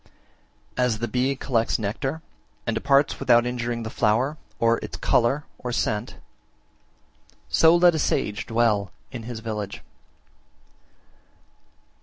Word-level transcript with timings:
49. 0.77 0.85
As 0.87 0.97
the 0.97 1.07
bee 1.07 1.35
collects 1.35 1.77
nectar 1.77 2.23
and 2.65 2.73
departs 2.73 3.19
without 3.19 3.45
injuring 3.45 3.83
the 3.83 3.91
flower, 3.91 4.35
or 4.57 4.79
its 4.79 4.97
colour 4.97 5.43
or 5.59 5.71
scent, 5.71 6.15
so 7.49 7.75
let 7.75 7.93
a 7.93 7.99
sage 7.99 8.47
dwell 8.47 8.91
in 9.11 9.21
his 9.29 9.41
village. 9.41 9.83